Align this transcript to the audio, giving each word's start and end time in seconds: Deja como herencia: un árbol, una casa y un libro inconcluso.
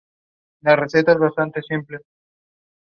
Deja 0.61 0.75
como 0.77 0.81
herencia: 0.83 0.99
un 0.99 1.09
árbol, 1.11 1.31
una 1.37 1.51
casa 1.53 1.57
y 1.69 1.73
un 1.75 1.79
libro 1.81 1.85
inconcluso. 1.95 2.07